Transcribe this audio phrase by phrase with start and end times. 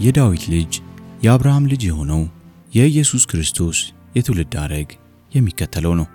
[0.00, 0.72] የዳዊት ልጅ
[1.24, 2.22] የአብርሃም ልጅ የሆነው
[2.72, 3.78] የኢየሱስ ክርስቶስ
[4.16, 4.90] የትውልድ ሐረግ
[5.32, 6.06] የሚከተለው ነው።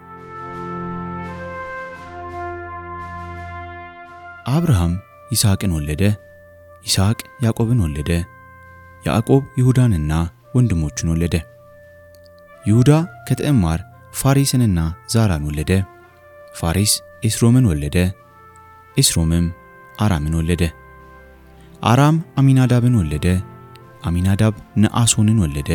[4.47, 4.93] አብርሃም
[5.31, 6.03] ይስሐቅን ወለደ።
[6.83, 8.11] ይስሐቅ ያዕቆብን ወለደ።
[9.03, 10.11] ያዕቆብ ይሁዳንና
[10.55, 11.35] ወንድሞቹን ወለደ።
[12.63, 12.91] ይሁዳ
[13.27, 13.79] ከትዕማር
[14.13, 14.79] ፋሬስንና
[15.13, 15.71] ዛራን ወለደ።
[16.55, 16.93] ፋሬስ
[17.23, 17.97] ኤስሮምን ወለደ።
[18.95, 19.47] ኤስሮምም
[19.99, 20.63] አራምን ወለደ።
[21.83, 23.25] አራም አሚናዳብን ወለደ።
[24.05, 25.69] አሚናዳብ ነአሶንን ወለደ።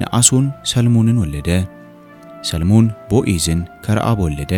[0.00, 1.48] ነአሶን ሰልሞንን ወለደ።
[2.42, 4.52] ሰልሞን ቦኤዝን ከረአብ ወለደ።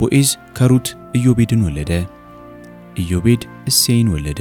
[0.00, 1.92] ቦኤዝ ከሩት ኢዮቤድን ወለደ።
[2.96, 4.40] ኢዮቤድ እሴይን ወለደ።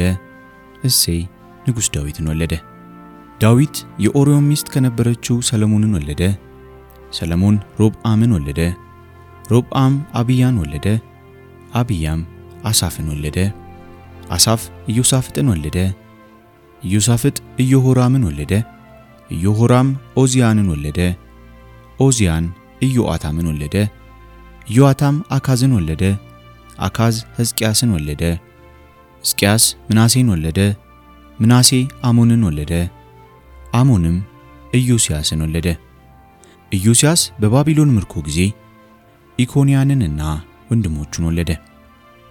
[0.83, 1.21] እሴይ
[1.67, 2.53] ንጉሥ ዳዊትን ወለደ።
[3.41, 3.75] ዳዊት
[4.05, 6.21] የኦርዮን ሚስት ከነበረችው ሰለሞንን ወለደ።
[7.11, 8.61] ሰለሞን ሮብዓምን ወለደ።
[9.51, 10.87] ሮብዓም አብያን ወለደ።
[11.73, 12.21] አብያም
[12.63, 13.37] አሳፍን ወለደ።
[14.29, 15.77] አሳፍ ኢዮሳፍጥን ወለደ።
[16.83, 18.53] ኢዮሳፍጥ ኢዮሆራምን ወለደ።
[19.29, 20.99] ኢዮሆራም ኦዚያንን ወለደ።
[21.99, 22.45] ኦዚያን
[22.81, 23.75] ኢዮአታምን ወለደ።
[24.67, 26.03] ኢዮአታም አካዝን ወለደ።
[26.79, 28.23] አካዝ ሕዝቅያስን ወለደ።
[29.23, 30.59] ሕዝቅያስ ምናሴን ወለደ።
[31.39, 31.69] ምናሴ
[32.03, 32.73] አሞንን ወለደ።
[33.73, 34.17] አሞንም
[34.73, 35.67] ኢዮስያስን ወለደ።
[36.71, 38.39] ኢዮስያስ በባቢሎን ምርኮ ጊዜ
[39.37, 40.21] ኢኮንያንንና
[40.69, 41.51] ወንድሞቹን ወለደ።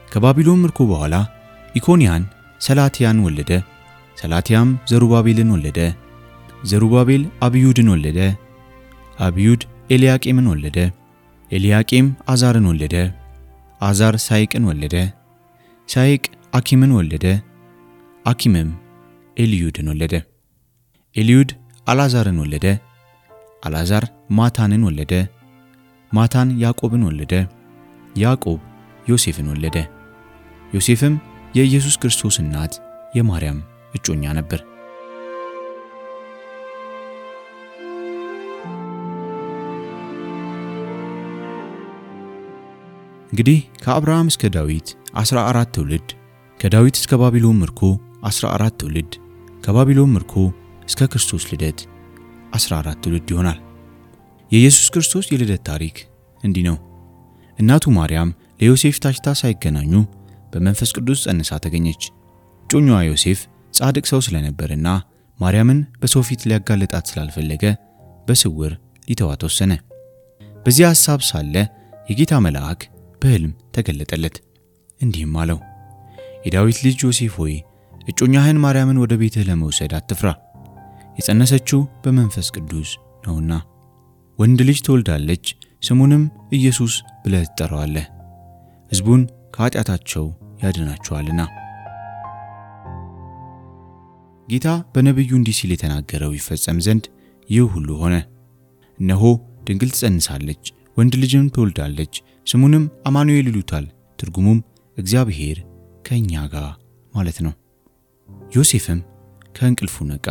[0.09, 1.15] ከባቢሎን ምርኮ በኋላ
[1.75, 2.23] ኢኮንያን
[2.61, 3.51] ሰላትያን ወለደ።
[4.19, 5.79] ሰላትያም ዘሩባቤልን ወለደ።
[6.65, 8.21] ዘሩባቤል አብዩድን ወለደ።
[9.19, 10.79] አብዩድ ኤልያቄምን ወለደ።
[11.51, 12.95] ኤልያቄም አዛርን ወለደ።
[13.81, 14.95] አዛር ሳይቅን ወለደ።
[15.89, 16.25] ሳይቅ
[16.55, 17.27] አኪምን ወለደ።
[18.25, 18.71] አኪምም
[19.37, 20.15] ኤልዩድን ወለደ።
[21.17, 21.51] ኤልዩድ
[21.87, 22.67] አልዓዛርን ወለደ።
[23.63, 25.13] አልዓዛር ማታንን ወለደ።
[26.13, 27.33] ማታን ያዕቆብን ወለደ።
[28.17, 28.59] ያዕቆብ
[29.07, 29.77] ዮሴፍን ወለደ።
[30.73, 31.15] ዮሴፍም
[31.55, 32.73] የኢየሱስ ክርስቶስ እናት
[33.15, 33.59] የማርያም
[33.95, 34.61] እጮኛ ነበር።
[43.33, 44.89] እንግዲህ ከአብርሃም እስከ ዳዊት
[45.21, 46.09] 14 ትውልድ፣
[46.61, 47.81] ከዳዊት እስከ ባቢሎን ምርኮ
[48.29, 49.11] 14 ትውልድ፣
[49.65, 50.35] ከባቢሎን ምርኮ
[50.89, 51.81] እስከ ክርስቶስ ልደት
[52.57, 53.59] 14 ትውልድ ይሆናል።
[54.51, 55.97] የኢየሱስ ክርስቶስ የልደት ታሪክ
[56.43, 56.77] እንዲህ ነው።
[57.59, 58.31] እናቱ ማርያም
[58.61, 59.93] ለዮሴፍ ታጭታ ሳይገናኙ
[60.53, 62.03] በመንፈስ ቅዱስ ጸንሳ ተገኘች።
[62.65, 63.41] እጮኛዋ ዮሴፍ
[63.75, 64.89] ጻድቅ ሰው ስለነበርና
[65.39, 67.65] ማርያምን በሰው ፊት ሊያጋልጣት ስላልፈለገ
[68.29, 68.73] በስውር
[69.09, 69.73] ሊተዋት ወሰነ።
[70.65, 71.55] በዚህ ሐሳብ ሳለ
[72.09, 72.81] የጌታ መልአክ
[73.23, 74.37] በሕልም ተገለጠለት፣
[75.01, 75.59] እንዲህም አለው፣
[76.47, 77.55] የዳዊት ልጅ ዮሴፍ ሆይ
[78.09, 80.29] እጮኛህን ማርያምን ወደ ቤትህ ለመውሰድ አትፍራ፣
[81.19, 82.91] የጸነሰችው በመንፈስ ቅዱስ
[83.25, 83.53] ነውና
[84.39, 85.47] ወንድ ልጅ ትወልዳለች፣
[85.83, 88.07] ስሙንም ኢየሱስ ብለህ ትጠራዋለህ፣
[88.93, 89.23] ሕዝቡን
[89.55, 90.27] ከኃጢአታቸው
[90.63, 91.41] ያድናቸዋልና።
[94.49, 97.05] ጌታ በነቢዩ እንዲህ ሲል የተናገረው ይፈጸም ዘንድ
[97.49, 98.15] ይህ ሁሉ ሆነ።
[98.99, 99.23] እነሆ
[99.67, 100.65] ድንግል ትጸንሳለች፣
[100.97, 102.15] ወንድ ልጅም ትወልዳለች፣
[102.47, 103.87] ስሙንም አማኑኤል ይሉታል።
[104.19, 104.59] ትርጉሙም
[104.97, 105.59] እግዚአብሔር
[106.05, 106.71] ከእኛ ጋር
[107.15, 107.53] ማለት ነው።
[108.57, 109.01] ዮሴፍም
[109.55, 110.27] ከእንቅልፉ ነቃ።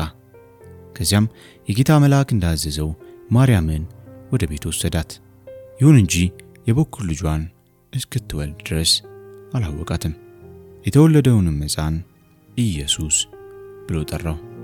[0.95, 1.25] ከዚያም
[1.67, 2.89] የጌታ መልአክ እንዳዘዘው
[3.31, 3.83] ማርያምን
[4.31, 5.11] ወደ ቤት ወሰዳት።
[5.81, 6.15] ይሁን እንጂ
[6.67, 7.43] የበኩር ልጇን
[7.93, 8.91] እስክትወልድ ድረስ
[9.53, 10.13] አላወቃትም።
[10.85, 11.95] የተወለደውንም ሕፃን
[12.57, 13.17] ኢየሱስ
[13.87, 14.56] Plutarro.